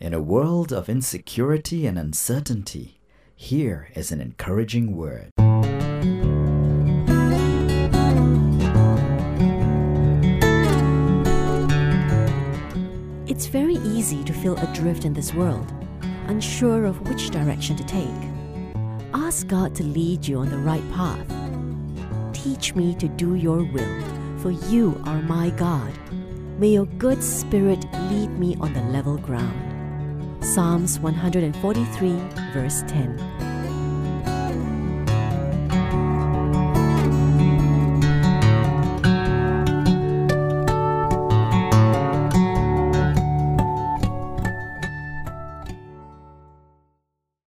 [0.00, 3.02] In a world of insecurity and uncertainty,
[3.36, 5.28] here is an encouraging word.
[13.26, 15.70] It's very easy to feel adrift in this world,
[16.28, 18.08] unsure of which direction to take.
[19.12, 21.28] Ask God to lead you on the right path.
[22.32, 24.02] Teach me to do your will,
[24.38, 25.92] for you are my God.
[26.58, 29.69] May your good spirit lead me on the level ground.
[30.42, 32.12] Psalms 143,
[32.52, 33.49] verse 10.